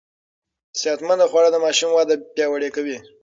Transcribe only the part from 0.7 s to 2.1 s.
صحتمند خواړه د ماشوم